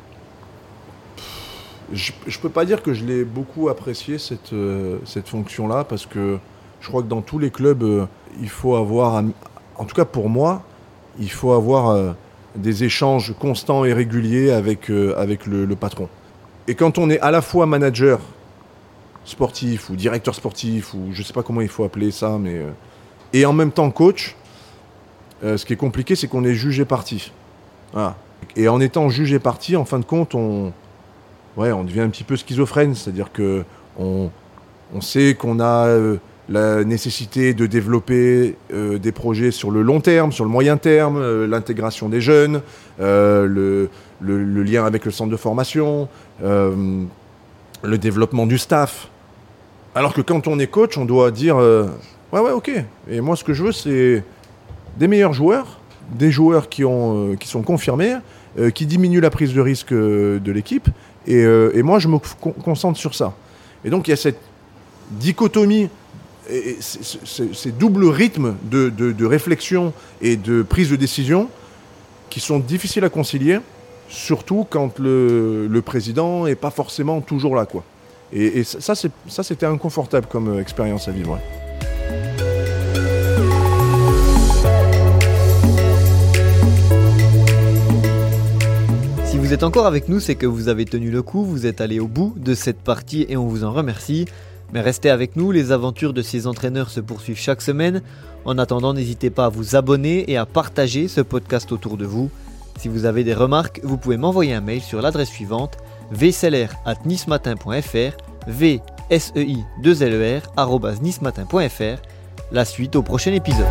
Je 1.93 2.13
ne 2.27 2.41
peux 2.41 2.49
pas 2.49 2.65
dire 2.65 2.83
que 2.83 2.95
je 2.95 3.05
l'ai 3.05 3.25
beaucoup 3.25 3.69
apprécié 3.69 4.19
cette, 4.19 4.53
euh, 4.53 4.99
cette 5.05 5.29
fonction-là 5.29 5.85
parce 5.85 6.07
que 6.07 6.39
je 6.81 6.89
crois 6.89 7.03
que 7.03 7.09
dans 7.09 7.21
tous 7.21 7.39
les 7.39 7.51
clubs, 7.51 7.83
euh, 7.83 8.07
il 8.41 8.49
faut 8.49 8.77
avoir, 8.77 9.23
en 9.77 9.85
tout 9.85 9.95
cas 9.95 10.05
pour 10.05 10.29
moi, 10.29 10.63
il 11.19 11.31
faut 11.31 11.53
avoir 11.53 11.91
euh, 11.91 12.13
des 12.57 12.85
échanges 12.85 13.35
constants 13.39 13.85
et 13.85 13.93
réguliers 13.93 14.51
avec, 14.51 14.91
avec 14.91 15.47
le, 15.47 15.67
patron. 15.77 16.09
Et 16.67 16.75
quand 16.75 16.99
on 16.99 17.11
est 17.11 17.21
à 17.21 17.31
la 17.31 17.43
fois 17.43 17.67
manager 17.67 18.21
sportif 19.25 19.91
ou 19.91 19.97
directeur 19.97 20.35
sportif, 20.35 20.95
ou 20.95 21.09
je 21.13 21.21
ne 21.21 21.25
sais 21.25 21.33
pas 21.33 21.43
comment 21.43 21.61
il 21.61 21.69
faut 21.69 21.85
appeler 21.85 22.11
ça, 22.11 22.39
mais. 22.39 22.63
Et 23.33 23.47
en 23.47 23.55
même 23.55 23.73
temps 23.73 23.91
coach, 23.91 24.37
ce 25.43 25.65
qui 25.65 25.73
est 25.73 25.77
compliqué, 25.77 26.15
c'est 26.15 26.29
qu'on 26.29 26.45
est 26.45 26.55
jugé 26.55 26.85
parti. 26.85 27.33
Et 28.57 28.69
en 28.69 28.81
étant 28.81 29.09
jugé 29.09 29.39
parti, 29.39 29.75
en 29.77 29.87
fin 29.87 29.99
de 29.99 30.05
compte, 30.05 30.35
on, 30.35 30.73
ouais, 31.57 31.73
on 31.73 31.85
devient 31.85 32.01
un 32.01 32.11
petit 32.11 32.25
peu 32.25 32.37
schizophrène. 32.37 32.95
C'est-à-dire 32.95 33.33
que 33.33 33.65
on, 33.99 34.31
sait 35.01 35.35
qu'on 35.35 35.61
a 35.61 35.89
la 36.49 36.85
nécessité 36.85 37.55
de 37.55 37.67
développer 37.67 38.57
euh, 38.73 38.99
des 38.99 39.13
projets 39.13 39.51
sur 39.51 39.71
le 39.71 39.83
long 39.83 40.01
terme, 40.01 40.33
sur 40.33 40.45
le 40.45 40.51
moyen 40.51 40.77
terme, 40.77 41.17
euh, 41.17 41.47
l'intégration 41.47 42.09
des 42.09 42.21
jeunes, 42.21 42.63
euh, 43.01 43.47
le, 43.47 44.63
lien 44.63 44.85
avec 44.85 45.05
le 45.05 45.11
centre 45.11 45.31
de 45.31 45.37
formation, 45.37 46.09
le 46.41 47.09
développement 47.99 48.47
du 48.47 48.59
staff. 48.59 49.09
Alors 49.95 50.15
que 50.15 50.21
quand 50.21 50.47
on 50.47 50.59
est 50.59 50.69
coach, 50.69 50.97
on 50.97 51.05
doit 51.05 51.31
dire 51.31 51.57
ouais 51.57 52.41
ouais 52.41 52.53
ok. 52.53 52.71
Et 53.11 53.21
moi 53.21 53.35
ce 53.35 53.43
que 53.43 53.53
je 53.53 53.65
veux 53.65 53.73
c'est 53.73 54.23
des 54.99 55.09
meilleurs 55.09 55.33
joueurs, 55.33 55.81
des 56.15 56.31
joueurs 56.31 56.69
qui 56.69 56.83
sont 56.83 57.63
confirmés, 57.65 58.15
qui 58.75 58.87
diminuent 58.87 59.21
la 59.21 59.31
prise 59.31 59.55
de 59.55 59.61
risque 59.61 59.93
de 59.93 60.53
l'équipe. 60.53 60.89
Et, 61.27 61.41
et 61.41 61.83
moi 61.83 61.99
je 61.99 62.09
me 62.09 62.19
concentre 62.63 62.99
sur 62.99 63.15
ça. 63.15 63.33
Et 63.85 63.91
donc 63.91 64.09
il 64.09 64.11
y 64.11 64.15
a 64.15 64.17
cette 64.17 64.41
dichotomie 65.11 65.89
ces 66.81 67.73
doubles 67.73 68.07
rythmes 68.07 68.57
de, 68.65 69.25
réflexion 69.25 69.93
et 70.21 70.37
de 70.37 70.63
prise 70.63 70.91
de 70.91 70.97
décision 70.97 71.49
qui 72.31 72.41
sont 72.41 72.59
difficiles 72.59 73.05
à 73.05 73.11
concilier, 73.11 73.59
surtout 74.09 74.67
quand 74.69 74.99
le, 74.99 75.81
président 75.85 76.45
n'est 76.47 76.55
pas 76.55 76.71
forcément 76.71 77.21
toujours 77.21 77.55
là. 77.55 77.67
Quoi. 77.67 77.85
Et, 78.33 78.61
et 78.61 78.65
ça, 78.65 78.95
c'était 78.95 79.67
inconfortable 79.67 80.27
comme 80.31 80.59
expérience 80.59 81.09
à 81.09 81.13
vivre. 81.13 81.39
Vous 89.53 89.57
êtes 89.57 89.65
encore 89.65 89.85
avec 89.85 90.09
nous, 90.09 90.19
c'est 90.19 90.35
que 90.35 90.47
vous 90.47 90.69
avez 90.69 90.87
tenu 90.87 91.11
le 91.11 91.21
coup, 91.21 91.45
vous 91.45 91.67
êtes 91.67 91.83
allé 91.83 92.01
au 92.01 92.09
bout 92.09 92.33
de 92.39 92.55
cette 92.55 92.79
partie 92.79 93.27
et 93.29 93.37
on 93.37 93.47
vous 93.47 93.65
en 93.65 93.73
remercie. 93.73 94.25
Mais 94.73 94.81
restez 94.81 95.11
avec 95.11 95.37
nous, 95.37 95.51
les 95.51 95.73
aventures 95.73 96.15
de 96.15 96.23
ces 96.23 96.47
entraîneurs 96.47 96.89
se 96.89 97.01
poursuivent 97.01 97.39
chaque 97.39 97.61
semaine. 97.61 98.01
En 98.47 98.57
attendant, 98.57 98.95
n'hésitez 98.95 99.29
pas 99.29 99.45
à 99.45 99.49
vous 99.51 99.77
abonner 99.77 100.25
et 100.33 100.39
à 100.39 100.47
partager 100.47 101.07
ce 101.07 101.21
podcast 101.21 101.71
autour 101.71 101.99
de 101.99 102.07
vous. 102.07 102.31
Si 102.79 102.89
vous 102.89 103.05
avez 103.05 103.25
des 103.25 103.35
remarques, 103.35 103.81
vous 103.83 103.99
pouvez 103.99 104.17
m'envoyer 104.17 104.55
un 104.55 104.63
mail 104.63 104.81
sur 104.81 105.03
l'adresse 105.03 105.29
suivante 105.29 105.77
vseler@nismatin.fr 106.13 108.17
vsei 108.49 108.81
2 109.83 110.05
ler 110.07 110.41
La 112.53 112.65
suite 112.65 112.97
au 112.97 113.03
prochain 113.03 113.35
épisode. 113.35 113.67